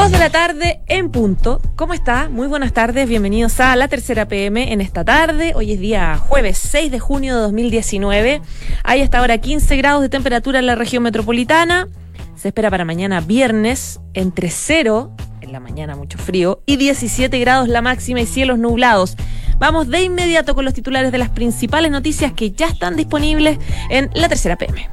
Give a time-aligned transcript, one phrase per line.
[0.00, 1.60] Dos de la tarde en punto.
[1.76, 2.30] ¿Cómo está?
[2.30, 3.06] Muy buenas tardes.
[3.06, 5.52] Bienvenidos a la tercera PM en esta tarde.
[5.54, 8.40] Hoy es día jueves 6 de junio de 2019.
[8.82, 11.86] Hay hasta ahora 15 grados de temperatura en la región metropolitana.
[12.34, 17.68] Se espera para mañana viernes entre 0, en la mañana mucho frío, y 17 grados
[17.68, 19.18] la máxima y cielos nublados.
[19.58, 23.58] Vamos de inmediato con los titulares de las principales noticias que ya están disponibles
[23.90, 24.88] en la tercera PM.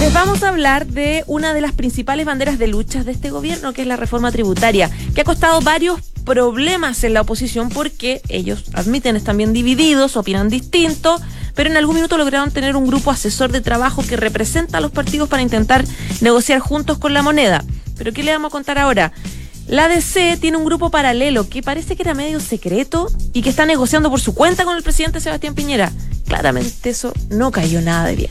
[0.00, 3.74] Les vamos a hablar de una de las principales banderas de luchas de este gobierno,
[3.74, 8.64] que es la reforma tributaria, que ha costado varios problemas en la oposición porque ellos
[8.72, 11.20] admiten están bien divididos, opinan distinto,
[11.54, 14.90] pero en algún minuto lograron tener un grupo asesor de trabajo que representa a los
[14.90, 15.84] partidos para intentar
[16.22, 17.62] negociar juntos con la moneda.
[17.98, 19.12] Pero ¿qué le vamos a contar ahora?
[19.66, 23.66] La DC tiene un grupo paralelo que parece que era medio secreto y que está
[23.66, 25.92] negociando por su cuenta con el presidente Sebastián Piñera.
[26.26, 28.30] Claramente eso no cayó nada de bien.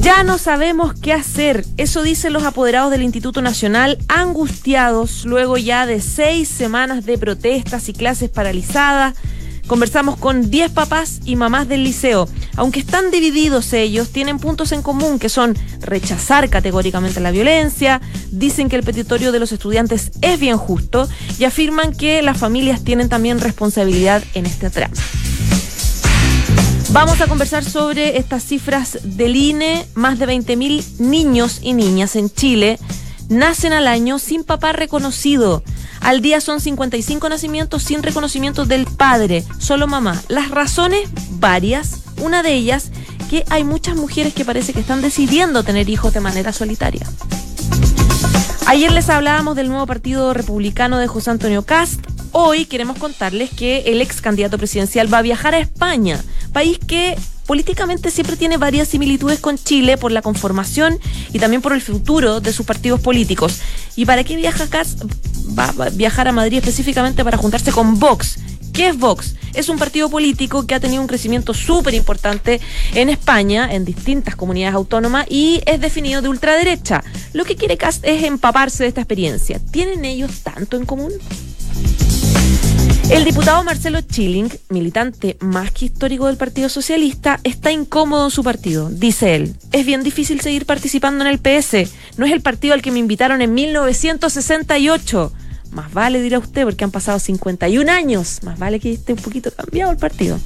[0.00, 5.84] Ya no sabemos qué hacer, eso dicen los apoderados del Instituto Nacional, angustiados luego ya
[5.84, 9.14] de seis semanas de protestas y clases paralizadas.
[9.66, 12.28] Conversamos con 10 papás y mamás del liceo.
[12.56, 18.70] Aunque están divididos ellos, tienen puntos en común que son rechazar categóricamente la violencia, dicen
[18.70, 23.10] que el petitorio de los estudiantes es bien justo y afirman que las familias tienen
[23.10, 24.94] también responsabilidad en este tramo.
[26.92, 29.86] Vamos a conversar sobre estas cifras del INE.
[29.94, 32.80] Más de 20.000 niños y niñas en Chile
[33.28, 35.62] nacen al año sin papá reconocido.
[36.00, 40.20] Al día son 55 nacimientos sin reconocimiento del padre, solo mamá.
[40.26, 42.00] Las razones, varias.
[42.20, 42.90] Una de ellas,
[43.30, 47.06] que hay muchas mujeres que parece que están decidiendo tener hijos de manera solitaria.
[48.66, 52.09] Ayer les hablábamos del nuevo partido republicano de José Antonio Cast.
[52.32, 57.18] Hoy queremos contarles que el ex candidato presidencial va a viajar a España, país que
[57.46, 61.00] políticamente siempre tiene varias similitudes con Chile por la conformación
[61.32, 63.58] y también por el futuro de sus partidos políticos.
[63.96, 65.02] ¿Y para qué viaja Cast?
[65.58, 68.38] Va a viajar a Madrid específicamente para juntarse con Vox.
[68.72, 69.34] ¿Qué es Vox?
[69.52, 72.60] Es un partido político que ha tenido un crecimiento súper importante
[72.94, 77.02] en España, en distintas comunidades autónomas, y es definido de ultraderecha.
[77.32, 79.60] Lo que quiere Cast es empaparse de esta experiencia.
[79.72, 81.10] ¿Tienen ellos tanto en común?
[83.10, 88.44] El diputado Marcelo Chilling, militante más que histórico del Partido Socialista, está incómodo en su
[88.44, 88.88] partido.
[88.88, 91.90] Dice él, es bien difícil seguir participando en el PS.
[92.16, 95.32] No es el partido al que me invitaron en 1968.
[95.72, 98.44] Más vale, dirá usted, porque han pasado 51 años.
[98.44, 100.38] Más vale que esté un poquito cambiado el partido.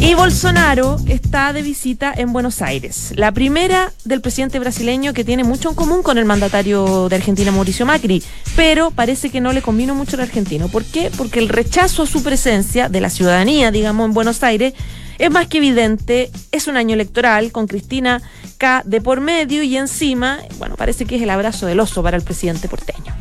[0.00, 3.14] Y Bolsonaro está de visita en Buenos Aires.
[3.16, 7.50] La primera del presidente brasileño que tiene mucho en común con el mandatario de Argentina,
[7.50, 8.22] Mauricio Macri,
[8.54, 10.68] pero parece que no le convino mucho al argentino.
[10.68, 11.10] ¿Por qué?
[11.16, 14.74] Porque el rechazo a su presencia de la ciudadanía, digamos, en Buenos Aires,
[15.18, 16.30] es más que evidente.
[16.52, 18.20] Es un año electoral con Cristina
[18.58, 22.16] K de por medio y encima, bueno, parece que es el abrazo del oso para
[22.16, 23.14] el presidente porteño.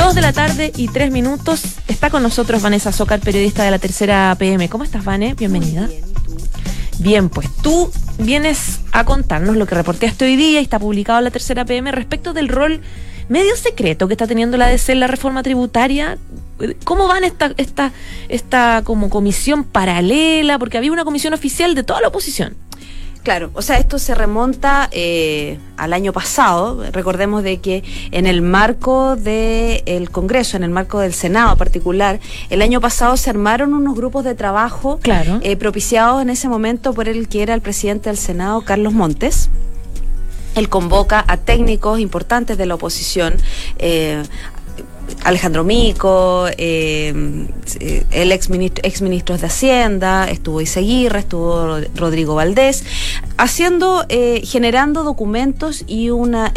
[0.00, 1.62] Dos de la tarde y tres minutos.
[1.86, 4.66] Está con nosotros Vanessa Zócar, periodista de la tercera PM.
[4.70, 5.34] ¿Cómo estás, Vane?
[5.34, 5.88] Bienvenida.
[5.88, 6.02] Bien,
[6.98, 11.24] bien, pues tú vienes a contarnos lo que reporteaste hoy día y está publicado en
[11.26, 12.80] la tercera PM respecto del rol
[13.28, 16.16] medio secreto que está teniendo la DC en la reforma tributaria.
[16.84, 17.92] ¿Cómo van esta, esta,
[18.30, 20.58] esta como comisión paralela?
[20.58, 22.56] Porque había una comisión oficial de toda la oposición.
[23.22, 26.82] Claro, o sea, esto se remonta eh, al año pasado.
[26.90, 32.18] Recordemos de que en el marco del Congreso, en el marco del Senado en particular,
[32.48, 35.38] el año pasado se armaron unos grupos de trabajo Claro.
[35.42, 39.50] eh, propiciados en ese momento por el que era el presidente del Senado, Carlos Montes.
[40.54, 43.34] Él convoca a técnicos importantes de la oposición.
[43.78, 44.22] eh,
[45.24, 47.12] Alejandro Mico, eh,
[47.80, 52.84] eh, el ex ministro, ex de Hacienda, estuvo Iseguirre, estuvo Rodrigo Valdés,
[53.36, 56.52] haciendo, eh, generando documentos y una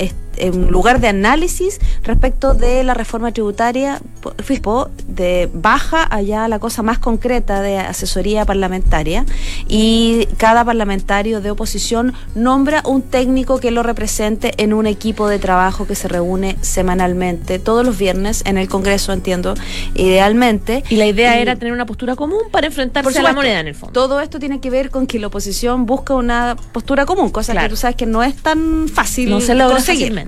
[0.53, 6.47] un lugar de análisis respecto de la reforma tributaria po- FIPO, de baja allá a
[6.47, 9.25] la cosa más concreta de asesoría parlamentaria
[9.67, 15.39] y cada parlamentario de oposición nombra un técnico que lo represente en un equipo de
[15.39, 19.53] trabajo que se reúne semanalmente todos los viernes en el Congreso, entiendo,
[19.95, 20.83] idealmente.
[20.89, 23.67] Y la idea Y- era tener una postura común para enfrentarse a la moneda en
[23.67, 23.93] el fondo.
[23.93, 27.67] Todo esto tiene que ver con que la oposición busca una postura común, cosa Claro.
[27.67, 30.22] que tú sabes que no es tan fácil No se logra conseguir.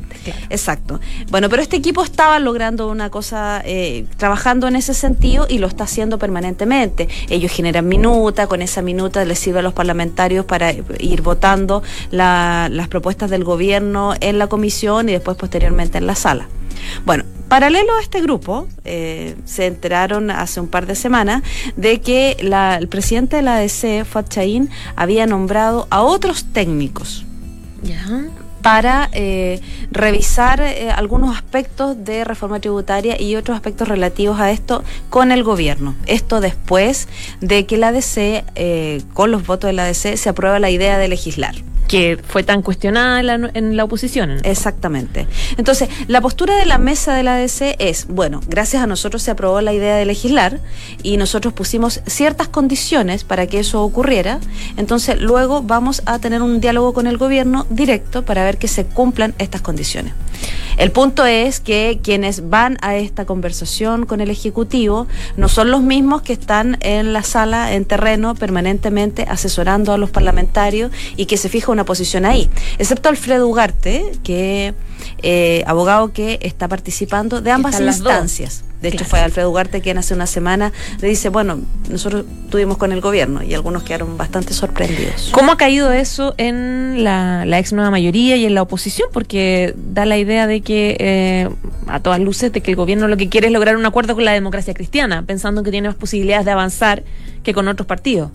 [0.50, 1.00] Exacto.
[1.30, 5.68] Bueno, pero este equipo estaba logrando una cosa, eh, trabajando en ese sentido y lo
[5.68, 7.08] está haciendo permanentemente.
[7.30, 12.88] Ellos generan minuta, con esa minuta les sirve a los parlamentarios para ir votando las
[12.88, 16.48] propuestas del gobierno en la comisión y después posteriormente en la sala.
[17.06, 21.44] Bueno, paralelo a este grupo, eh, se enteraron hace un par de semanas
[21.76, 27.26] de que el presidente de la ADC, Fuad Chaín, había nombrado a otros técnicos.
[28.66, 34.84] Para eh, revisar eh, algunos aspectos de reforma tributaria y otros aspectos relativos a esto
[35.12, 35.94] con el gobierno.
[36.08, 37.08] Esto después
[37.42, 41.08] de que la ADC, con los votos de la ADC, se aprueba la idea de
[41.08, 41.54] legislar
[41.88, 43.20] que fue tan cuestionada
[43.54, 44.40] en la, oposición.
[44.44, 45.28] Exactamente.
[45.58, 49.32] Entonces, la postura de la mesa de la ADC es, bueno, gracias a nosotros se
[49.32, 50.60] aprobó la idea de legislar
[51.04, 54.40] y nosotros pusimos ciertas condiciones para que eso ocurriera,
[54.78, 58.86] entonces luego vamos a tener un diálogo con el gobierno directo para ver que se
[58.86, 60.14] cumplan estas condiciones.
[60.78, 65.82] El punto es que quienes van a esta conversación con el Ejecutivo no son los
[65.82, 71.38] mismos que están en la sala, en terreno, permanentemente asesorando a los parlamentarios y que
[71.38, 72.50] se fija una posición ahí,
[72.80, 74.74] excepto Alfredo Ugarte, que
[75.22, 78.64] eh, abogado que está participando de ambas instancias.
[78.82, 82.92] De hecho, fue Alfredo Ugarte quien hace una semana le dice, bueno, nosotros tuvimos con
[82.92, 85.30] el gobierno y algunos quedaron bastante sorprendidos.
[85.32, 89.10] ¿Cómo ha caído eso en la, ex nueva mayoría y en la oposición?
[89.12, 91.50] Porque da la idea de que, eh,
[91.88, 94.24] a todas luces, de que el gobierno lo que quiere es lograr un acuerdo con
[94.24, 97.04] la democracia cristiana, pensando que tiene más posibilidades de avanzar
[97.44, 98.30] que con otros partidos.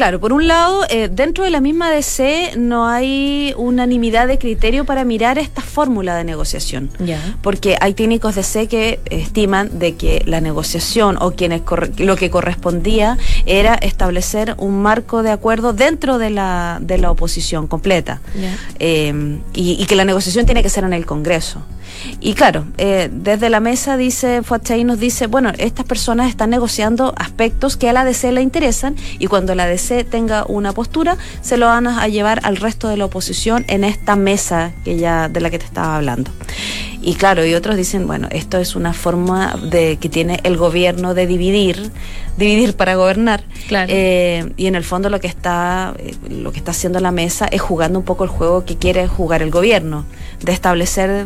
[0.00, 4.86] Claro, por un lado, eh, dentro de la misma DC no hay unanimidad de criterio
[4.86, 6.90] para mirar esta fórmula de negociación.
[7.42, 11.60] Porque hay técnicos de C que estiman de que la negociación o quienes
[11.98, 17.66] lo que correspondía era establecer un marco de acuerdo dentro de la, de la oposición
[17.66, 18.22] completa.
[18.78, 21.60] Eh, y, y que la negociación tiene que ser en el Congreso.
[22.20, 27.14] Y claro, eh, desde la mesa dice, Fuatchay nos dice, bueno, estas personas están negociando
[27.16, 31.56] aspectos que a la DC le interesan y cuando la DC tenga una postura, se
[31.56, 35.40] lo van a llevar al resto de la oposición en esta mesa que ya, de
[35.40, 36.30] la que te estaba hablando.
[37.02, 41.14] Y claro, y otros dicen, bueno, esto es una forma de que tiene el gobierno
[41.14, 41.90] de dividir,
[42.36, 43.42] dividir para gobernar.
[43.88, 45.94] Eh, y en el fondo lo que está,
[46.28, 49.42] lo que está haciendo la mesa es jugando un poco el juego que quiere jugar
[49.42, 50.04] el gobierno,
[50.42, 51.24] de establecer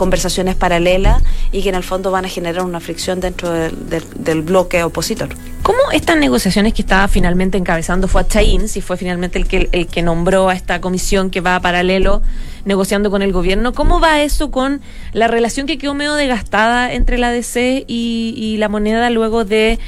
[0.00, 4.82] conversaciones paralelas y que en el fondo van a generar una fricción dentro del, bloque
[4.82, 5.28] opositor.
[5.62, 9.68] ¿Cómo estas negociaciones que estaba finalmente encabezando fue a Chaín, si fue finalmente el que,
[9.72, 12.22] el que nombró a esta comisión que va a paralelo
[12.64, 14.80] negociando con el gobierno, cómo va eso con
[15.12, 19.78] la relación que quedó medio desgastada entre la DC y, la moneda luego de...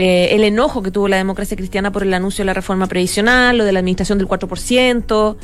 [0.00, 3.58] Eh, el enojo que tuvo la democracia cristiana por el anuncio de la reforma previsional,
[3.58, 5.36] lo de la administración del 4%.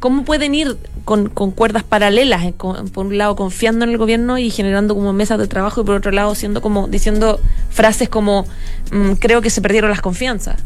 [0.00, 2.44] ¿Cómo pueden ir con, cuerdas paralelas?
[2.44, 5.84] Eh, por un lado, confiando en el gobierno y generando como mesas de trabajo, y
[5.84, 7.38] por otro lado, siendo como diciendo
[7.70, 8.46] frases como
[8.92, 10.56] mm, creo que se perdieron las confianzas.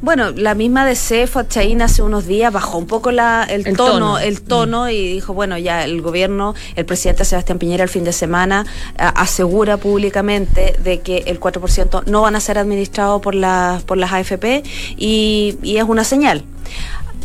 [0.00, 4.42] Bueno, la misma DC Chaín hace unos días bajó un poco la, el, tono, el
[4.42, 8.66] tono y dijo, bueno, ya el gobierno, el presidente Sebastián Piñera el fin de semana
[8.98, 14.12] asegura públicamente de que el 4% no van a ser administrados por, la, por las
[14.12, 14.62] AFP
[14.98, 16.44] y, y es una señal.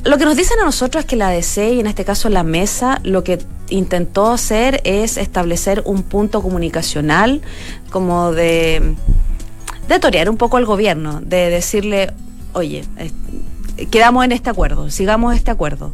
[0.05, 2.43] Lo que nos dicen a nosotros es que la ADC y en este caso la
[2.43, 7.41] mesa lo que intentó hacer es establecer un punto comunicacional
[7.89, 8.95] como de,
[9.87, 12.11] de torear un poco al gobierno, de decirle,
[12.53, 12.85] oye,
[13.91, 15.93] quedamos en este acuerdo, sigamos este acuerdo.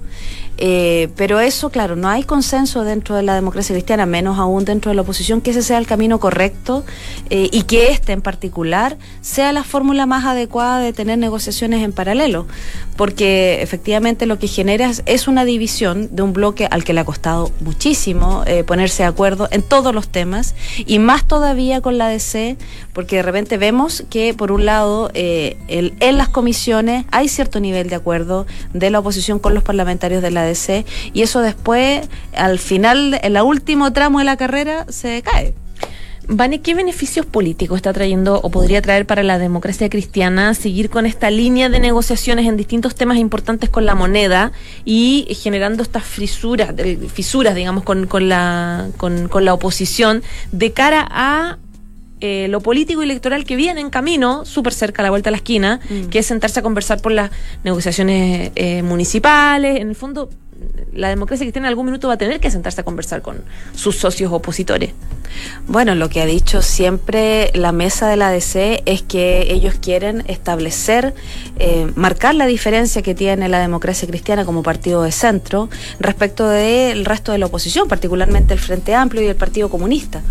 [0.58, 4.90] Eh, pero eso, claro, no hay consenso dentro de la democracia cristiana, menos aún dentro
[4.90, 6.86] de la oposición, que ese sea el camino correcto
[7.30, 11.92] eh, y que este en particular sea la fórmula más adecuada de tener negociaciones en
[11.92, 12.48] paralelo,
[12.96, 17.06] porque efectivamente lo que genera es una división de un bloque al que le ha
[17.06, 22.08] costado muchísimo eh, ponerse de acuerdo en todos los temas y más todavía con la
[22.08, 22.58] DC,
[22.94, 27.96] porque de repente vemos que por un lado en las comisiones hay cierto nivel de
[27.96, 30.45] acuerdo de la oposición con los parlamentarios de la
[31.14, 35.54] y eso después, al final, en el último tramo de la carrera, se cae.
[36.28, 41.06] Vane, ¿qué beneficios políticos está trayendo o podría traer para la democracia cristiana seguir con
[41.06, 44.52] esta línea de negociaciones en distintos temas importantes con la moneda
[44.86, 46.74] y generando estas fisuras,
[47.14, 51.60] fisuras digamos, con, la, con la oposición de cara a
[52.26, 55.32] eh, lo político y electoral que viene en camino, súper cerca, a la vuelta a
[55.32, 56.06] la esquina, mm.
[56.08, 57.30] que es sentarse a conversar por las
[57.64, 60.30] negociaciones eh, municipales, en el fondo
[60.94, 63.44] la democracia cristiana en algún minuto va a tener que sentarse a conversar con
[63.76, 64.92] sus socios opositores.
[65.68, 70.24] Bueno, lo que ha dicho siempre la mesa de la DC es que ellos quieren
[70.28, 71.14] establecer,
[71.60, 75.70] eh, marcar la diferencia que tiene la democracia cristiana como partido de centro
[76.00, 80.22] respecto del resto de la oposición, particularmente el Frente Amplio y el Partido Comunista.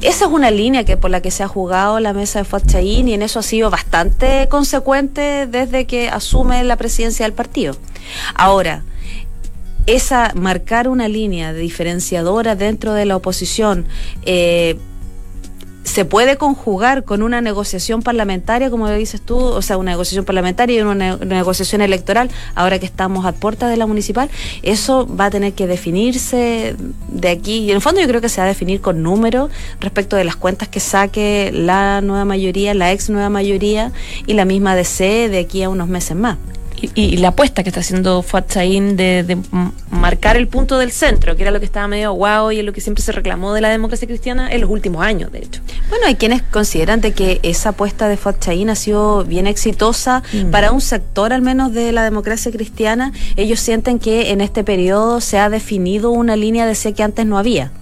[0.00, 3.08] Esa es una línea que por la que se ha jugado la mesa de Fuatchaín
[3.08, 7.76] y en eso ha sido bastante consecuente desde que asume la presidencia del partido.
[8.34, 8.84] Ahora,
[9.88, 13.86] esa marcar una línea diferenciadora dentro de la oposición
[14.26, 14.76] eh,
[15.88, 20.76] se puede conjugar con una negociación parlamentaria, como dices tú, o sea, una negociación parlamentaria
[20.76, 24.28] y una, negociación electoral, ahora que estamos a puerta de la municipal,
[24.62, 26.76] eso va a tener que definirse
[27.08, 27.60] de aquí.
[27.60, 30.24] Y en el fondo yo creo que se va a definir con números respecto de
[30.24, 33.90] las cuentas que saque la nueva mayoría, la ex nueva mayoría
[34.26, 36.36] y la misma DC de aquí a unos meses más
[36.80, 39.38] y, la apuesta que está haciendo Fuad de, de,
[39.90, 42.72] marcar el punto del centro, que era lo que estaba medio guau y es lo
[42.72, 45.60] que siempre se reclamó de la democracia cristiana en los últimos años, de hecho.
[45.88, 48.36] Bueno, hay quienes consideran de que esa apuesta de Fuad
[48.68, 50.50] ha sido bien exitosa mm.
[50.50, 53.12] para un sector al menos de la democracia cristiana.
[53.36, 57.26] Ellos sienten que en este periodo se ha definido una línea de sé que antes
[57.26, 57.72] no había.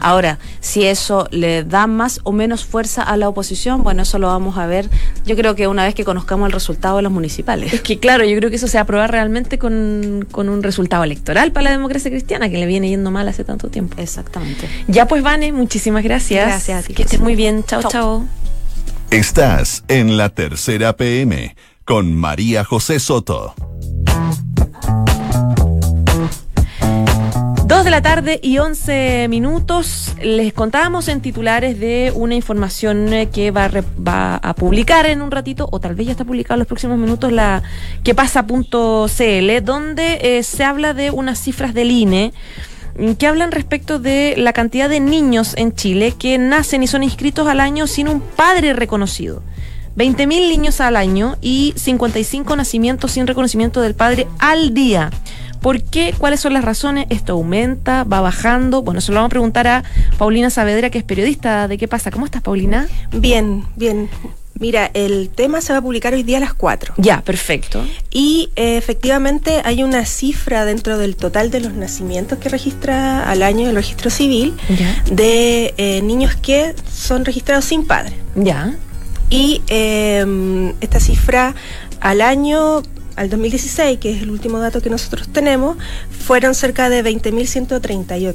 [0.00, 4.26] Ahora, si eso le da más o menos fuerza a la oposición, bueno, eso lo
[4.26, 4.88] vamos a ver,
[5.24, 7.72] yo creo que una vez que conozcamos el resultado de los municipales.
[7.72, 10.62] Es que claro, yo creo que eso se va a probar realmente con, con un
[10.62, 13.96] resultado electoral para la democracia cristiana, que le viene yendo mal hace tanto tiempo.
[13.98, 14.68] Exactamente.
[14.88, 16.46] Ya pues, Vane, muchísimas gracias.
[16.46, 16.88] Gracias.
[16.88, 17.64] Que estés muy bien.
[17.64, 18.24] Chao, chao.
[19.10, 23.54] Estás en la tercera PM con María José Soto.
[27.70, 30.16] Dos de la tarde y once minutos.
[30.20, 35.22] Les contábamos en titulares de una información eh, que va a, va a publicar en
[35.22, 37.62] un ratito, o tal vez ya está publicada en los próximos minutos, la
[38.02, 42.32] que pasa.cl, donde eh, se habla de unas cifras del INE
[42.98, 47.04] mm, que hablan respecto de la cantidad de niños en Chile que nacen y son
[47.04, 49.44] inscritos al año sin un padre reconocido.
[49.96, 55.10] 20.000 niños al año y 55 nacimientos sin reconocimiento del padre al día.
[55.60, 56.14] ¿Por qué?
[56.16, 57.06] ¿Cuáles son las razones?
[57.10, 58.04] ¿Esto aumenta?
[58.04, 58.82] ¿Va bajando?
[58.82, 59.84] Bueno, eso lo vamos a preguntar a
[60.18, 62.10] Paulina Saavedra, que es periodista de ¿Qué pasa?
[62.10, 62.88] ¿Cómo estás, Paulina?
[63.12, 64.08] Bien, bien.
[64.60, 66.94] Mira, el tema se va a publicar hoy día a las 4.
[66.98, 67.82] Ya, perfecto.
[68.10, 73.42] Y eh, efectivamente hay una cifra dentro del total de los nacimientos que registra al
[73.42, 74.54] año el registro civil
[75.10, 78.12] de eh, niños que son registrados sin padre.
[78.34, 78.74] Ya.
[79.30, 81.54] Y em, esta cifra
[82.00, 82.82] al año
[83.20, 85.76] al 2016, que es el último dato que nosotros tenemos,
[86.10, 88.34] fueron cerca de 20.138.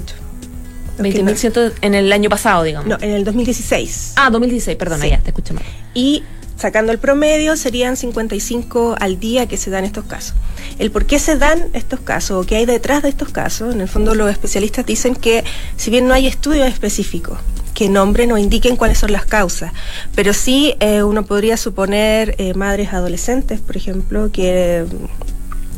[1.00, 2.88] 20.100 en el año pasado, digamos.
[2.88, 4.14] No, en el 2016.
[4.16, 5.64] Ah, 2016, perdona, ya, te escuché mal.
[5.96, 6.24] Y
[6.56, 10.36] sacando el promedio serían 55 al día que se dan estos casos.
[10.78, 13.82] El por qué se dan estos casos o qué hay detrás de estos casos, en
[13.82, 15.44] el fondo los especialistas dicen que
[15.78, 17.40] si bien no hay estudios específicos
[17.76, 19.72] que nombren o indiquen cuáles son las causas.
[20.16, 24.86] Pero sí eh, uno podría suponer eh, madres adolescentes, por ejemplo, que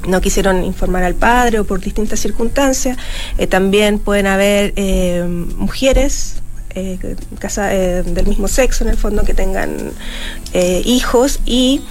[0.08, 2.98] no quisieron informar al padre o por distintas circunstancias.
[3.38, 4.74] Eh, también pueden haber
[5.58, 6.42] mujeres
[6.76, 9.92] del mismo sexo, en el fondo, que tengan
[10.54, 11.82] hijos y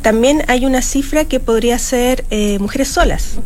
[0.00, 2.24] también hay una cifra que podría ser
[2.58, 3.36] mujeres solas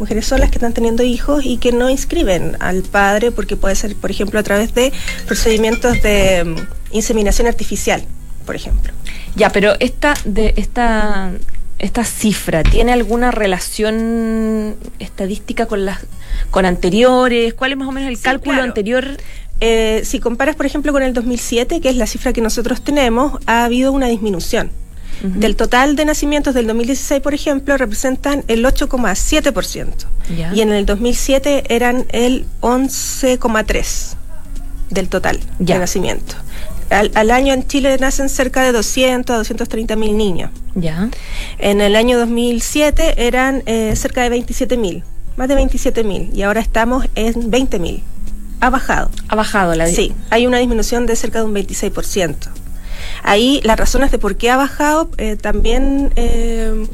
[0.00, 3.94] mujeres solas que están teniendo hijos y que no inscriben al padre porque puede ser,
[3.94, 4.92] por ejemplo, a través de
[5.26, 6.56] procedimientos de mm,
[6.96, 8.02] inseminación artificial,
[8.46, 8.92] por ejemplo.
[9.36, 11.30] Ya, pero esta de esta
[11.78, 16.00] esta cifra tiene alguna relación estadística con las
[16.50, 17.54] con anteriores?
[17.54, 19.16] ¿Cuál es más o menos el cálculo anterior?
[19.60, 23.38] Eh, si comparas, por ejemplo, con el 2007, que es la cifra que nosotros tenemos,
[23.46, 24.70] ha habido una disminución.
[25.22, 30.06] Del total de nacimientos del 2016, por ejemplo, representan el 8,7%.
[30.54, 34.16] Y en el 2007 eran el 11,3%
[34.90, 36.36] del total de nacimientos.
[36.90, 40.50] Al, año en Chile nacen cerca de 200 a 230 mil niños.
[40.74, 41.08] Ya.
[41.58, 45.04] En el año 2007 eran eh, cerca de 27 mil,
[45.36, 48.02] más de 27 mil, y ahora estamos en 20 mil.
[48.60, 49.10] Ha bajado.
[49.28, 52.34] Ha bajado la Sí, hay una disminución de cerca de un 26%.
[53.22, 56.12] Ahí las razones de por qué ha bajado eh, también...
[56.16, 56.86] Eh,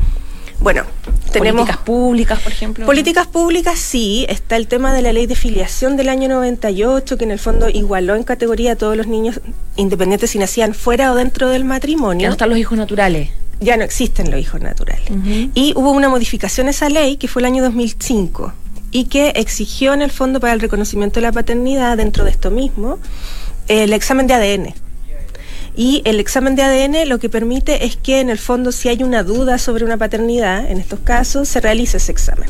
[0.59, 0.85] bueno,
[1.33, 1.63] tenemos...
[1.63, 2.87] Políticas públicas, por ejemplo.
[2.87, 4.27] Políticas públicas, sí.
[4.29, 7.69] Está el tema de la ley de filiación del año 98, que en el fondo
[7.69, 9.41] igualó en categoría a todos los niños
[9.77, 12.23] independientes si nacían fuera o dentro del matrimonio.
[12.23, 13.31] Ya no están los hijos naturales.
[13.61, 15.07] Ya no existen los hijos naturales.
[15.55, 18.53] Y hubo una modificación a esa ley que fue el año 2005
[18.91, 22.51] y que exigió en el fondo para el reconocimiento de la paternidad dentro de esto
[22.51, 22.99] mismo
[23.69, 24.75] el examen de ADN.
[25.77, 29.03] Y el examen de ADN lo que permite es que en el fondo si hay
[29.03, 32.49] una duda sobre una paternidad, en estos casos, se realice ese examen.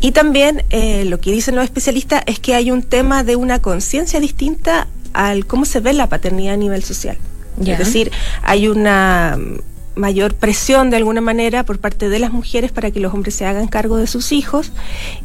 [0.00, 3.62] Y también eh, lo que dicen los especialistas es que hay un tema de una
[3.62, 7.16] conciencia distinta al cómo se ve la paternidad a nivel social.
[7.64, 8.10] Es decir,
[8.42, 9.38] hay una
[9.94, 13.46] mayor presión de alguna manera por parte de las mujeres para que los hombres se
[13.46, 14.72] hagan cargo de sus hijos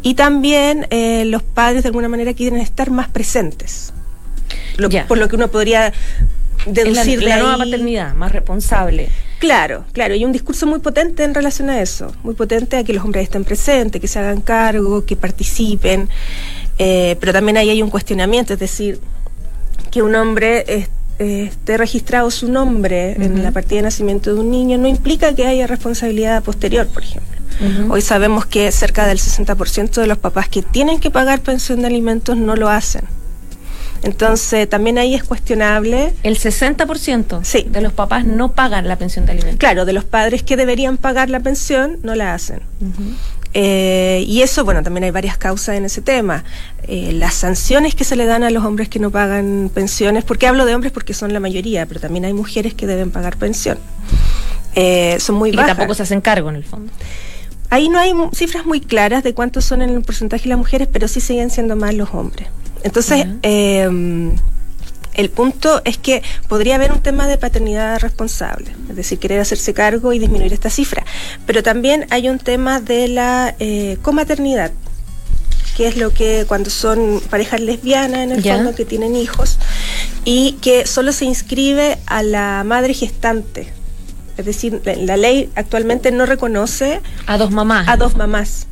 [0.03, 3.93] y también eh, los padres de alguna manera quieren estar más presentes.
[5.07, 5.91] por lo que uno podría
[6.65, 9.09] deducir la, la nueva paternidad, más responsable.
[9.39, 12.93] Claro, claro, y un discurso muy potente en relación a eso, muy potente a que
[12.93, 16.09] los hombres estén presentes, que se hagan cargo, que participen,
[16.77, 18.99] eh, pero también ahí hay un cuestionamiento, es decir,
[19.91, 20.89] que un hombre
[21.19, 25.45] esté registrado su nombre en la partida de nacimiento de un niño no implica que
[25.45, 27.39] haya responsabilidad posterior, por ejemplo.
[27.89, 31.87] Hoy sabemos que cerca del 60% de los papás que tienen que pagar pensión de
[31.87, 33.01] alimentos no lo hacen.
[34.03, 36.13] Entonces, también ahí es cuestionable.
[36.23, 37.67] El 60% sí.
[37.69, 39.59] de los papás no pagan la pensión de alimentos.
[39.59, 42.61] Claro, de los padres que deberían pagar la pensión, no la hacen.
[43.53, 46.43] Eh, y eso, bueno, también hay varias causas en ese tema.
[46.87, 50.47] Eh, las sanciones que se le dan a los hombres que no pagan pensiones, porque
[50.47, 53.79] hablo de hombres porque son la mayoría, pero también hay mujeres que deben pagar pensión.
[54.75, 55.71] Eh, son muy y bajas.
[55.71, 56.91] Y tampoco se hacen cargo en el fondo.
[57.71, 60.87] Ahí no hay cifras muy claras de cuántos son en el porcentaje de las mujeres,
[60.91, 62.47] pero sí siguen siendo más los hombres.
[62.83, 64.31] Entonces, em,
[65.13, 69.73] el punto es que podría haber un tema de paternidad responsable, es decir, querer hacerse
[69.73, 71.03] cargo y disminuir esta cifra.
[71.45, 74.71] Pero también hay un tema de la eh, comaternidad,
[75.75, 79.57] que es lo que cuando son parejas lesbianas en el fondo que tienen hijos
[80.25, 83.73] y que solo se inscribe a la madre gestante.
[84.37, 87.89] Es decir, la, ley actualmente no reconoce a dos mamás.
[87.89, 88.67] A dos mamás.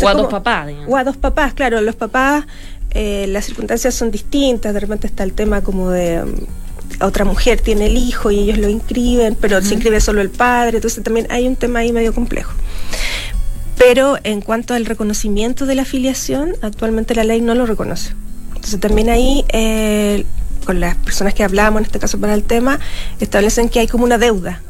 [0.00, 0.68] o a dos papás.
[0.88, 1.80] O a dos papás, claro.
[1.80, 2.44] Los papás
[2.94, 6.34] eh, las circunstancias son distintas, de repente está el tema como de um,
[7.00, 10.78] otra mujer tiene el hijo y ellos lo inscriben, pero se inscribe solo el padre,
[10.78, 12.52] entonces también hay un tema ahí medio complejo.
[13.78, 18.12] Pero en cuanto al reconocimiento de la afiliación, actualmente la ley no lo reconoce.
[18.48, 20.24] Entonces también ahí, eh,
[20.64, 22.78] con las personas que hablamos, en este caso para el tema,
[23.18, 24.62] establecen que hay como una deuda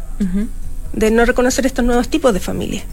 [0.93, 2.85] de no reconocer estos nuevos tipos de familia.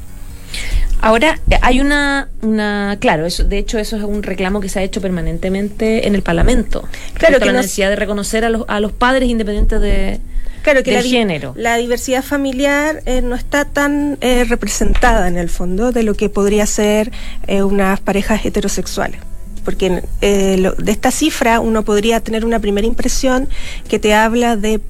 [1.02, 4.80] Ahora, eh, hay una, una claro, eso, de hecho eso es un reclamo que se
[4.80, 6.88] ha hecho permanentemente en el Parlamento.
[7.14, 10.20] Claro, que la necesidad de reconocer a los, a los padres independientes de,
[10.62, 11.54] claro, que del género.
[11.56, 16.30] La diversidad familiar eh, no está tan eh, representada en el fondo de lo que
[16.30, 17.12] podría ser
[17.48, 19.20] unas parejas heterosexuales
[19.66, 23.48] porque de esta cifra uno podría tener una primera impresión
[23.88, 24.82] que te habla de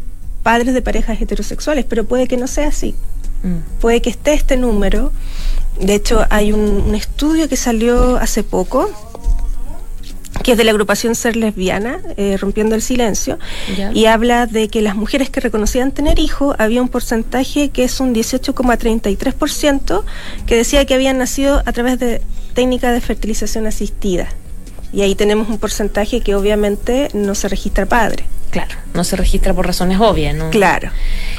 [0.44, 2.96] padres de parejas heterosexuales, pero puede que no sea así.
[3.44, 3.80] Mm.
[3.80, 5.12] Puede que esté este número
[5.80, 8.90] de hecho, hay un, estudio que salió hace poco
[10.44, 13.38] que es de la agrupación Ser Lesbiana, eh, Rompiendo el Silencio,
[13.94, 18.00] y habla de que las mujeres que reconocían tener hijos, había un porcentaje que es
[18.00, 20.04] un 18,33%,
[20.48, 22.22] que decía que habían nacido a través de
[22.54, 24.30] técnicas de fertilización asistida.
[24.94, 28.24] Y ahí tenemos un porcentaje que obviamente no se registra padre.
[28.52, 30.50] Claro, no se registra por razones obvias, ¿no?
[30.50, 30.90] Claro,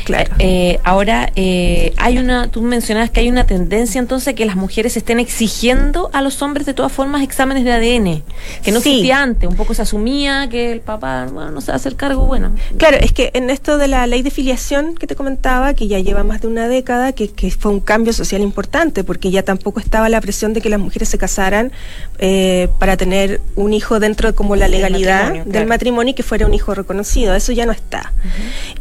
[0.04, 0.32] claro.
[0.38, 4.96] Eh, ahora, eh, hay una, tú mencionabas que hay una tendencia entonces que las mujeres
[4.96, 8.22] estén exigiendo a los hombres de todas formas exámenes de ADN,
[8.62, 11.74] que no existía antes, un poco se asumía que el papá, bueno, no se va
[11.74, 12.54] a hacer cargo, bueno.
[12.76, 15.98] Claro, es que en esto de la ley de filiación que te comentaba, que ya
[15.98, 19.80] lleva más de una década, que, que fue un cambio social importante, porque ya tampoco
[19.80, 21.72] estaba la presión de que las mujeres se casaran
[22.18, 26.46] eh, para tener un hijo dentro de como la legalidad del matrimonio y que fuera
[26.46, 26.99] un hijo reconocido
[27.34, 28.12] eso ya no está.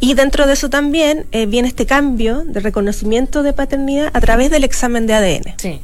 [0.00, 4.50] Y dentro de eso también eh, viene este cambio de reconocimiento de paternidad a través
[4.50, 5.54] del examen de ADN.
[5.58, 5.80] Sí.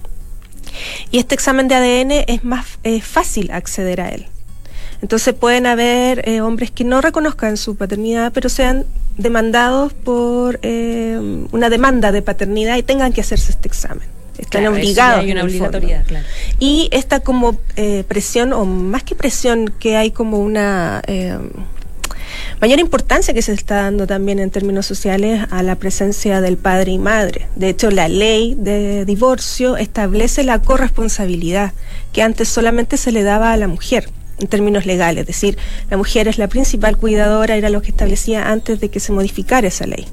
[1.11, 2.67] Y este examen de ADN es más
[3.03, 4.27] fácil acceder a él.
[5.03, 8.87] Entonces pueden haber eh, hombres que no reconozcan su paternidad, pero sean
[9.19, 11.19] demandados por eh,
[11.53, 14.07] una demanda de paternidad y tengan que hacerse este examen.
[14.39, 15.21] Están obligados.
[15.21, 16.27] Hay una obligatoriedad, claro.
[16.59, 17.57] Y esta como
[18.07, 21.03] presión, o más que presión, que hay como una
[22.61, 26.93] mayor importancia que se está dando también en términos sociales a la presencia del padre
[26.93, 27.49] y madre.
[27.57, 31.73] De hecho, la ley de divorcio establece la corresponsabilidad
[32.13, 35.57] que antes solamente se le daba a la mujer en términos legales, es decir,
[35.91, 39.67] la mujer es la principal cuidadora, era lo que establecía antes de que se modificara
[39.67, 40.07] esa ley.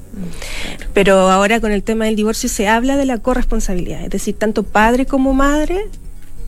[0.93, 4.63] Pero ahora con el tema del divorcio se habla de la corresponsabilidad, es decir, tanto
[4.63, 5.89] padre como madre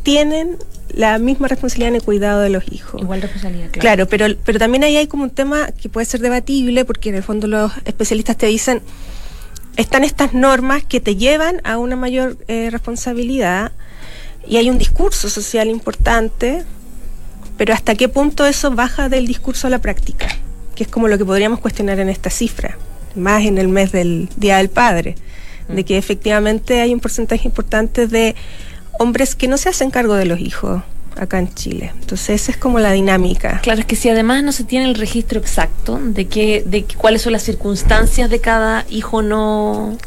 [0.03, 0.58] tienen
[0.95, 3.01] la misma responsabilidad en el cuidado de los hijos.
[3.01, 3.81] Igual responsabilidad, claro.
[3.81, 7.15] Claro, pero, pero también ahí hay como un tema que puede ser debatible porque en
[7.15, 8.81] el fondo los especialistas te dicen,
[9.75, 13.73] están estas normas que te llevan a una mayor eh, responsabilidad
[14.47, 16.63] y hay un discurso social importante,
[17.58, 20.27] pero hasta qué punto eso baja del discurso a la práctica,
[20.75, 22.77] que es como lo que podríamos cuestionar en esta cifra,
[23.15, 25.15] más en el mes del Día del Padre,
[25.67, 25.86] de mm.
[25.86, 28.36] que efectivamente hay un porcentaje importante de
[28.99, 30.84] hombres que no se hacen cargo de los hijos
[31.17, 31.91] acá en Chile.
[31.99, 33.60] Entonces esa es como la dinámica.
[33.62, 37.21] Claro, es que si además no se tiene el registro exacto de qué, de cuáles
[37.21, 39.97] son las circunstancias de cada hijo no.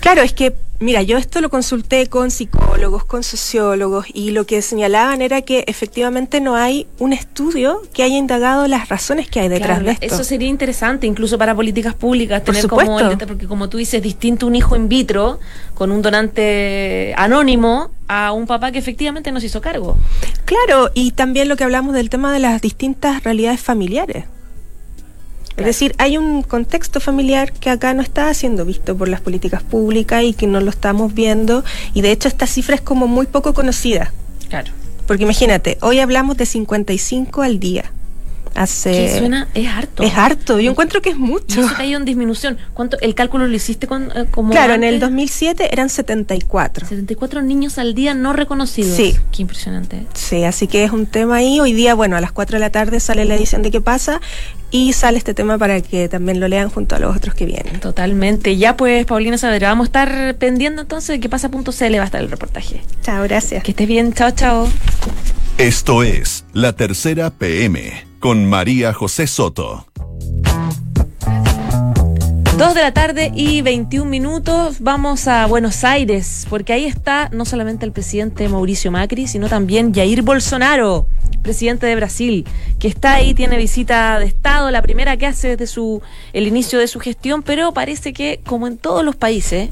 [0.00, 4.62] Claro, es que Mira, yo esto lo consulté con psicólogos, con sociólogos, y lo que
[4.62, 9.48] señalaban era que efectivamente no hay un estudio que haya indagado las razones que hay
[9.48, 10.06] detrás de esto.
[10.06, 14.54] Eso sería interesante, incluso para políticas públicas, tener como, porque como tú dices, distinto un
[14.54, 15.40] hijo in vitro
[15.74, 19.96] con un donante anónimo a un papá que efectivamente nos hizo cargo.
[20.44, 24.26] Claro, y también lo que hablamos del tema de las distintas realidades familiares.
[25.58, 29.62] Es decir, hay un contexto familiar que acá no está siendo visto por las políticas
[29.62, 31.64] públicas y que no lo estamos viendo.
[31.94, 34.12] Y de hecho esta cifra es como muy poco conocida.
[34.48, 34.72] Claro.
[35.06, 37.92] Porque imagínate, hoy hablamos de 55 al día
[38.58, 38.90] hace...
[38.90, 39.48] ¿Qué suena?
[39.54, 40.02] Es harto.
[40.02, 41.60] Es harto, yo encuentro que es mucho.
[41.60, 42.58] Eso en disminución.
[42.74, 46.86] ¿Cuánto, ¿El cálculo lo hiciste con, eh, como Claro, en el 2007 eran 74.
[46.86, 48.96] 74 niños al día no reconocidos.
[48.96, 49.16] Sí.
[49.32, 50.06] Qué impresionante.
[50.14, 51.60] Sí, así que es un tema ahí.
[51.60, 54.20] Hoy día, bueno, a las 4 de la tarde sale la edición de qué pasa
[54.70, 57.80] y sale este tema para que también lo lean junto a los otros que vienen.
[57.80, 58.56] Totalmente.
[58.56, 62.20] Ya pues, Paulina Saavedra, vamos a estar pendiendo entonces de qué pasa.cl va a estar
[62.20, 62.82] el reportaje.
[63.02, 63.62] Chao, gracias.
[63.62, 64.12] Que estés bien.
[64.12, 64.68] Chao, chao.
[65.58, 69.86] Esto es La Tercera PM con María José Soto.
[72.58, 74.80] Dos de la tarde y 21 minutos.
[74.80, 79.94] Vamos a Buenos Aires, porque ahí está no solamente el presidente Mauricio Macri, sino también
[79.94, 81.06] Jair Bolsonaro,
[81.42, 82.44] presidente de Brasil,
[82.80, 86.02] que está ahí, tiene visita de Estado, la primera que hace desde su,
[86.32, 89.70] el inicio de su gestión, pero parece que, como en todos los países,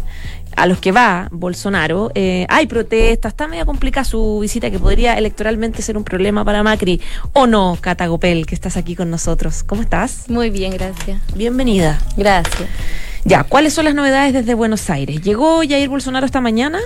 [0.57, 5.15] a los que va Bolsonaro, eh, hay protestas, está medio complicada su visita que podría
[5.15, 7.01] electoralmente ser un problema para Macri.
[7.35, 9.63] ¿O no, Cata Gopel, que estás aquí con nosotros?
[9.63, 10.29] ¿Cómo estás?
[10.29, 11.21] Muy bien, gracias.
[11.35, 12.01] Bienvenida.
[12.17, 12.69] Gracias.
[13.27, 15.21] Ya, ¿cuáles son las novedades desde Buenos Aires?
[15.21, 16.79] ¿Llegó Jair Bolsonaro esta mañana?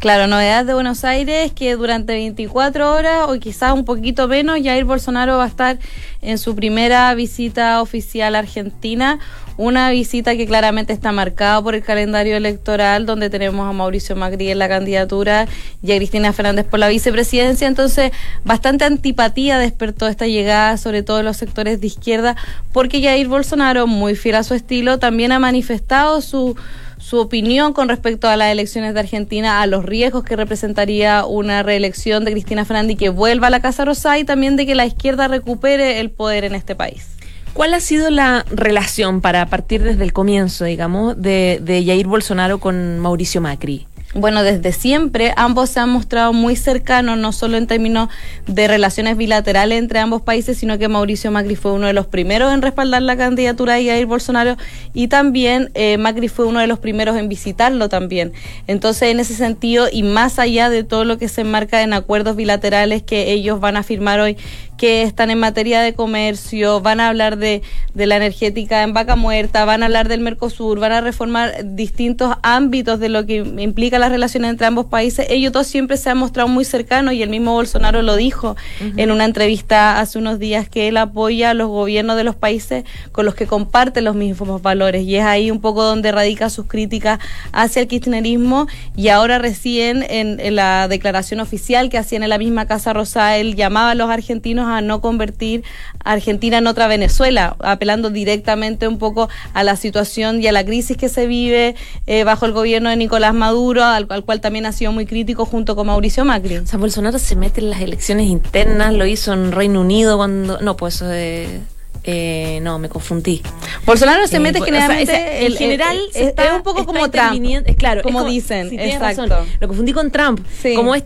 [0.00, 4.84] Claro, novedad de Buenos Aires que durante 24 horas o quizás un poquito menos, Jair
[4.84, 5.78] Bolsonaro va a estar
[6.24, 9.18] en su primera visita oficial a Argentina,
[9.56, 14.50] una visita que claramente está marcada por el calendario electoral, donde tenemos a Mauricio Macri
[14.50, 15.46] en la candidatura
[15.82, 17.68] y a Cristina Fernández por la vicepresidencia.
[17.68, 18.10] Entonces,
[18.44, 22.36] bastante antipatía despertó esta llegada, sobre todo en los sectores de izquierda,
[22.72, 26.56] porque Jair Bolsonaro, muy fiel a su estilo, también ha manifestado su
[27.04, 31.62] su opinión con respecto a las elecciones de Argentina, a los riesgos que representaría una
[31.62, 34.86] reelección de Cristina Fernández que vuelva a la Casa Rosada y también de que la
[34.86, 37.08] izquierda recupere el poder en este país.
[37.52, 42.58] ¿Cuál ha sido la relación para partir desde el comienzo, digamos, de, de Jair Bolsonaro
[42.58, 43.86] con Mauricio Macri?
[44.16, 48.10] Bueno, desde siempre ambos se han mostrado muy cercanos, no solo en términos
[48.46, 52.54] de relaciones bilaterales entre ambos países, sino que Mauricio Macri fue uno de los primeros
[52.54, 54.56] en respaldar la candidatura de Jair Bolsonaro
[54.92, 58.32] y también eh, Macri fue uno de los primeros en visitarlo también.
[58.68, 62.36] Entonces, en ese sentido, y más allá de todo lo que se enmarca en acuerdos
[62.36, 64.36] bilaterales que ellos van a firmar hoy,
[64.76, 67.62] que están en materia de comercio, van a hablar de,
[67.94, 72.36] de la energética en vaca muerta, van a hablar del Mercosur, van a reformar distintos
[72.42, 75.26] ámbitos de lo que implica las relaciones entre ambos países.
[75.30, 78.56] Ellos dos siempre se han mostrado muy cercanos y el mismo Bolsonaro lo dijo
[78.96, 82.84] en una entrevista hace unos días que él apoya a los gobiernos de los países
[83.12, 86.66] con los que comparte los mismos valores y es ahí un poco donde radica sus
[86.66, 87.18] críticas
[87.52, 92.38] hacia el kirchnerismo y ahora recién en, en la declaración oficial que hacían en la
[92.38, 95.64] misma Casa Rosada, él llamaba a los argentinos a no convertir
[96.04, 100.64] a Argentina en otra Venezuela, apelando directamente un poco a la situación y a la
[100.64, 101.74] crisis que se vive
[102.06, 105.76] eh, bajo el gobierno de Nicolás Maduro, al, cual también ha sido muy crítico junto
[105.76, 106.58] con Mauricio Macri.
[106.58, 110.60] O sea, Bolsonaro se mete en las elecciones internas, lo hizo en Reino Unido cuando...
[110.60, 111.60] No, pues eso de...
[112.06, 113.40] Eh, no, me confundí.
[113.86, 115.46] Bolsonaro se eh, mete generalmente.
[115.46, 117.40] en general es un poco como Trump.
[117.78, 118.78] Claro, como dicen.
[118.78, 119.46] exacto.
[119.58, 120.44] Lo confundí con Trump.
[120.76, 121.04] Como es,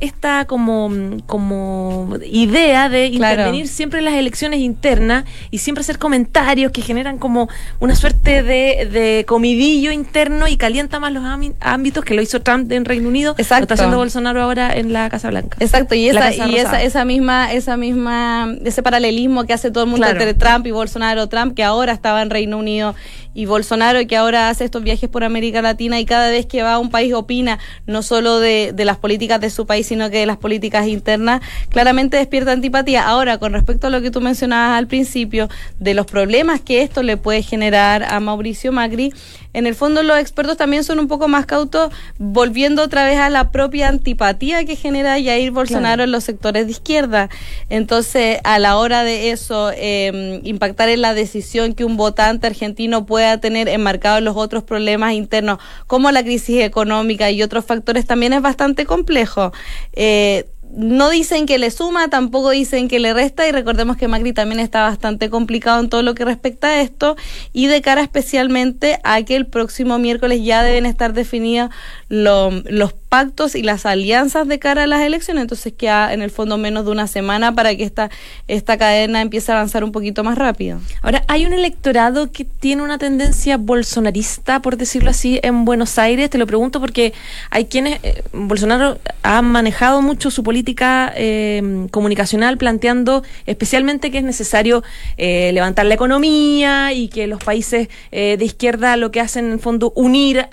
[0.00, 0.90] esta como,
[1.26, 7.18] como idea de intervenir siempre en las elecciones internas y siempre hacer comentarios que generan
[7.18, 7.48] como
[7.80, 11.24] una suerte de, de comidillo interno y calienta más los
[11.60, 13.60] ámbitos que lo hizo Trump en Reino Unido, Exacto.
[13.60, 15.56] lo está haciendo Bolsonaro ahora en la Casa Blanca.
[15.60, 19.90] Exacto, y esa, y esa, esa, misma, esa misma, ese paralelismo que hace todo el
[19.90, 22.94] mundo entre Trump y Bolsonaro, Trump que ahora estaba en Reino Unido
[23.34, 26.74] y Bolsonaro que ahora hace estos viajes por América Latina y cada vez que va
[26.74, 30.26] a un país opina no solo de, de las políticas de su país, sino que
[30.26, 33.06] las políticas internas, claramente despierta antipatía.
[33.06, 37.02] Ahora, con respecto a lo que tú mencionabas al principio, de los problemas que esto
[37.02, 39.12] le puede generar a Mauricio Macri,
[39.52, 43.30] en el fondo los expertos también son un poco más cautos, volviendo otra vez a
[43.30, 47.28] la propia antipatía que genera Jair Bolsonaro en los sectores de izquierda.
[47.68, 53.06] Entonces, a la hora de eso, eh, impactar en la decisión que un votante argentino
[53.06, 58.06] pueda tener enmarcado en los otros problemas internos, como la crisis económica y otros factores,
[58.06, 59.52] también es bastante complejo.
[59.92, 64.32] Eh, no dicen que le suma, tampoco dicen que le resta y recordemos que Macri
[64.32, 67.16] también está bastante complicado en todo lo que respecta a esto
[67.52, 71.70] y de cara especialmente a que el próximo miércoles ya deben estar definidos
[72.08, 76.56] los pactos y las alianzas de cara a las elecciones, entonces queda en el fondo
[76.58, 78.08] menos de una semana para que esta,
[78.46, 80.80] esta cadena empiece a avanzar un poquito más rápido.
[81.02, 86.30] Ahora, hay un electorado que tiene una tendencia bolsonarista, por decirlo así, en Buenos Aires,
[86.30, 87.12] te lo pregunto porque
[87.50, 94.24] hay quienes, eh, Bolsonaro ha manejado mucho su política eh, comunicacional planteando especialmente que es
[94.24, 94.84] necesario
[95.16, 99.58] eh, levantar la economía y que los países de izquierda lo que hacen en el
[99.58, 100.46] fondo unir,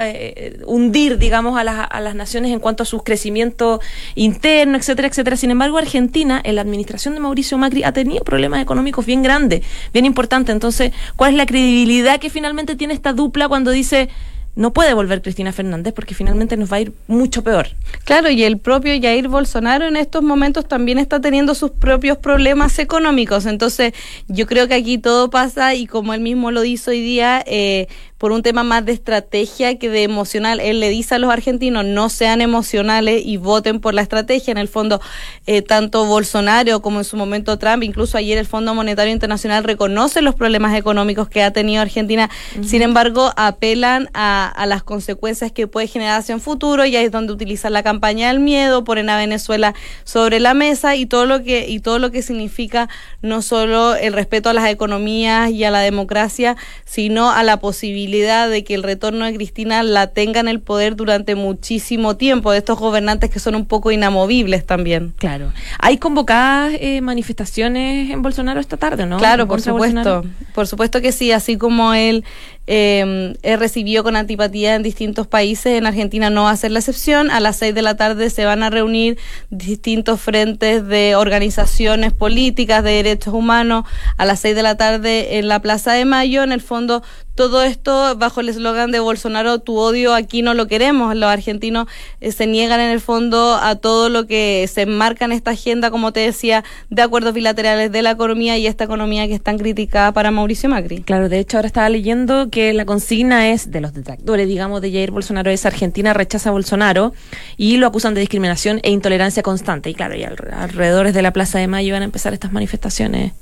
[0.65, 3.79] hundir, digamos, a las, a las naciones en cuanto a su crecimiento
[4.15, 5.37] interno, etcétera, etcétera.
[5.37, 9.63] Sin embargo, Argentina, en la administración de Mauricio Macri, ha tenido problemas económicos bien grandes,
[9.93, 10.53] bien importantes.
[10.53, 14.09] Entonces, ¿cuál es la credibilidad que finalmente tiene esta dupla cuando dice
[14.57, 17.67] no puede volver Cristina Fernández porque finalmente nos va a ir mucho peor.
[18.05, 22.79] Claro, y el propio Jair Bolsonaro en estos momentos también está teniendo sus propios problemas
[22.79, 23.45] económicos.
[23.45, 23.93] Entonces,
[24.27, 27.87] yo creo que aquí todo pasa y como él mismo lo dice hoy día, eh,
[28.17, 30.59] por un tema más de estrategia que de emocional.
[30.59, 34.51] Él le dice a los argentinos no sean emocionales y voten por la estrategia.
[34.51, 34.99] En el fondo,
[35.45, 40.21] eh, tanto Bolsonaro como en su momento Trump, incluso ayer el Fondo Monetario Internacional reconoce
[40.21, 42.29] los problemas económicos que ha tenido Argentina.
[42.65, 47.05] Sin embargo, apelan a, a, las consecuencias que puede generar hacia un futuro y ahí
[47.05, 51.25] es donde utilizan la campaña del miedo, ponen a Venezuela sobre la mesa y todo
[51.25, 52.89] lo que y todo lo que significa
[53.21, 58.06] no solo el respeto a las economías y a la democracia, sino a la posibilidad
[58.07, 62.59] de que el retorno de Cristina la tenga en el poder durante muchísimo tiempo, de
[62.59, 65.13] estos gobernantes que son un poco inamovibles también.
[65.17, 65.51] Claro.
[65.79, 69.17] ¿Hay convocadas eh, manifestaciones en Bolsonaro esta tarde, no?
[69.17, 70.23] Claro, por supuesto.
[70.53, 72.23] Por supuesto que sí, así como él
[72.67, 75.77] eh, recibió con antipatía en distintos países.
[75.77, 77.31] En Argentina no va a ser la excepción.
[77.31, 79.17] A las seis de la tarde se van a reunir
[79.49, 83.85] distintos frentes de organizaciones políticas de derechos humanos.
[84.17, 86.43] A las seis de la tarde en la Plaza de Mayo.
[86.43, 87.03] En el fondo,
[87.35, 91.15] todo esto bajo el eslogan de Bolsonaro, tu odio aquí no lo queremos.
[91.15, 91.87] Los argentinos
[92.19, 95.91] eh, se niegan en el fondo a todo lo que se enmarca en esta agenda,
[95.91, 99.59] como te decía, de acuerdos bilaterales de la economía y esta economía que es tan
[99.59, 101.03] criticada para Mauricio Macri.
[101.03, 104.81] Claro, de hecho ahora estaba leyendo que que la consigna es de los detractores, digamos,
[104.81, 107.13] de Jair Bolsonaro es Argentina rechaza a Bolsonaro
[107.55, 109.91] y lo acusan de discriminación e intolerancia constante.
[109.91, 113.33] Y claro, y alrededor de la Plaza de Mayo van a empezar estas manifestaciones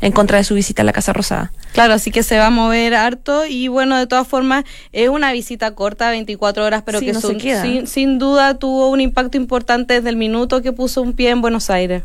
[0.00, 1.52] en contra de su visita a la Casa Rosada.
[1.74, 5.34] Claro, así que se va a mover harto y bueno, de todas formas es una
[5.34, 10.16] visita corta, 24 horas, pero que sin, sin duda tuvo un impacto importante desde el
[10.16, 12.04] minuto que puso un pie en Buenos Aires.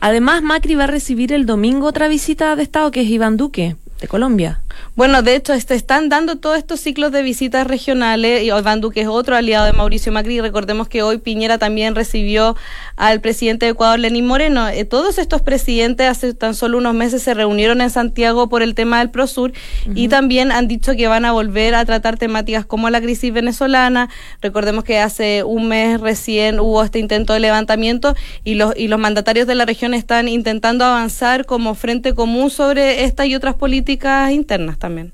[0.00, 3.76] Además, Macri va a recibir el domingo otra visita de Estado que es Iván Duque
[4.00, 4.60] de Colombia.
[4.94, 8.42] Bueno, de hecho, este, están dando todos estos ciclos de visitas regionales.
[8.42, 10.40] Y Iván Duque es otro aliado de Mauricio Macri.
[10.40, 12.56] Recordemos que hoy Piñera también recibió
[12.96, 14.68] al presidente de Ecuador, Lenín Moreno.
[14.68, 18.74] Eh, todos estos presidentes hace tan solo unos meses se reunieron en Santiago por el
[18.74, 19.52] tema del Prosur
[19.94, 24.08] y también han dicho que van a volver a tratar temáticas como la crisis venezolana.
[24.40, 28.98] Recordemos que hace un mes recién hubo este intento de levantamiento y los, y los
[28.98, 33.87] mandatarios de la región están intentando avanzar como frente común sobre esta y otras políticas
[34.30, 35.12] internas también.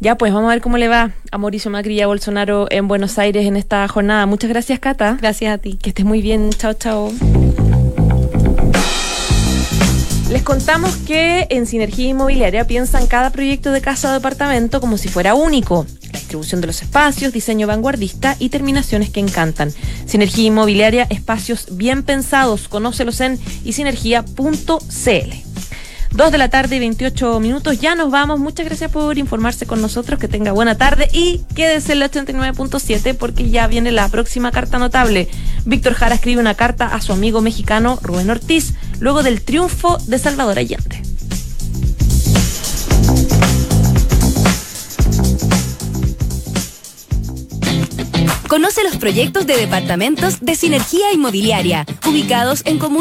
[0.00, 2.88] Ya, pues vamos a ver cómo le va a Mauricio Macri y a Bolsonaro en
[2.88, 4.26] Buenos Aires en esta jornada.
[4.26, 5.16] Muchas gracias, Cata.
[5.20, 5.78] Gracias a ti.
[5.80, 6.50] Que estés muy bien.
[6.50, 7.12] Chao, chao.
[10.32, 15.08] Les contamos que en Sinergia Inmobiliaria piensan cada proyecto de casa o departamento como si
[15.08, 15.86] fuera único.
[16.10, 19.72] La distribución de los espacios, diseño vanguardista y terminaciones que encantan.
[20.06, 22.66] Sinergia Inmobiliaria, espacios bien pensados.
[22.66, 25.32] Conócelos en isinergia.cl.
[26.14, 27.80] Dos de la tarde y 28 minutos.
[27.80, 28.38] Ya nos vamos.
[28.38, 30.18] Muchas gracias por informarse con nosotros.
[30.20, 34.78] Que tenga buena tarde y quédese en el 89.7 porque ya viene la próxima carta
[34.78, 35.28] notable.
[35.64, 40.18] Víctor Jara escribe una carta a su amigo mexicano Rubén Ortiz luego del triunfo de
[40.18, 41.02] Salvador Allende.
[48.52, 53.00] Conoce los proyectos de departamentos de Sinergia Inmobiliaria, ubicados en comunas